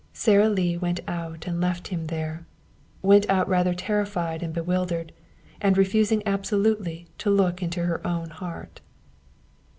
Sara 0.13 0.49
Lee 0.49 0.77
went 0.79 0.99
out 1.07 1.45
and 1.45 1.61
left 1.61 1.89
him 1.89 2.07
there, 2.07 2.47
went 3.03 3.29
out 3.29 3.47
rather 3.47 3.75
terrified 3.75 4.41
and 4.41 4.51
bewildered, 4.51 5.13
and 5.61 5.77
refusing 5.77 6.23
absolutely 6.25 7.05
to 7.19 7.29
look 7.29 7.61
into 7.61 7.83
her 7.83 8.01
own 8.05 8.31
heart. 8.31 8.81